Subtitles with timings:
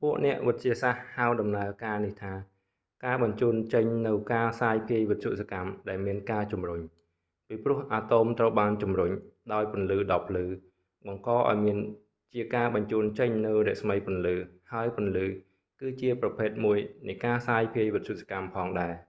[0.00, 2.32] ពួកអ្នកវិទ្យាសាស្ត្រហៅដំណើរការនេះថា
[3.04, 6.80] «ការបញ្ជូនចេញនូវ​ការសាយ​ភាយ​វិទ្យុសកម្ម ដែល​មាន​ការជំរុញ»
[7.48, 9.10] ពីព្រោះ​អាតូម​ត្រូវបានជំរុញ
[9.52, 10.44] ដោយពន្លឺដ៏ភ្លឺ
[11.06, 14.34] បង្ក​ឱ្យ​មាន​ជាការ​បញ្ជូន​ចេញ​នូវរស្មីពន្លឺ
[14.72, 15.26] ហើយពន្លឺ
[15.80, 18.94] គឺជាប្រភេទមួយនៃ​ការសាយភាយ​វិទ្យុសកម្ម​ផង​ដែរ។